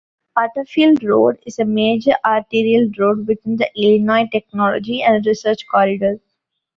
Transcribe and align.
Butterfield 0.35 1.03
Road 1.03 1.37
is 1.45 1.59
a 1.59 1.63
major 1.65 2.13
arterial 2.25 2.89
road 2.97 3.27
within 3.27 3.57
the 3.57 3.69
Illinois 3.75 4.27
Technology 4.31 5.03
and 5.03 5.23
Research 5.23 5.67
Corridor. 5.67 6.17